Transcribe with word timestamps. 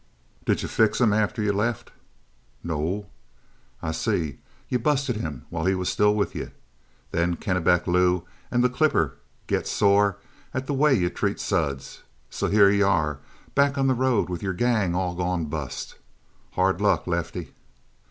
"Did 0.45 0.63
you 0.63 0.67
fix 0.67 0.99
him 0.99 1.13
after 1.13 1.43
he 1.43 1.51
left 1.51 1.91
you?" 2.63 2.69
"No." 2.69 3.05
"I 3.83 3.91
see. 3.91 4.39
You 4.67 4.79
busted 4.79 5.15
him 5.17 5.45
while 5.51 5.65
he 5.65 5.75
was 5.75 5.89
still 5.89 6.15
with 6.15 6.33
you. 6.33 6.49
Then 7.11 7.35
Kennebec 7.35 7.85
Lou 7.85 8.23
and 8.49 8.63
the 8.63 8.69
Clipper 8.69 9.17
get 9.45 9.67
sore 9.67 10.17
at 10.55 10.65
the 10.65 10.73
way 10.73 10.95
you 10.95 11.11
treat 11.11 11.39
Suds. 11.39 12.01
So 12.31 12.47
here 12.47 12.71
you 12.71 12.83
are 12.83 13.19
back 13.53 13.77
on 13.77 13.85
the 13.85 13.93
road 13.93 14.27
with 14.27 14.41
your 14.41 14.53
gang 14.53 14.95
all 14.95 15.13
gone 15.13 15.45
bust. 15.45 15.99
Hard 16.53 16.81
luck, 16.81 17.05
Lefty." 17.05 17.53